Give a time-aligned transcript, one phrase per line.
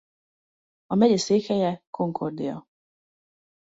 [0.85, 2.65] A megye székhelye Concordia.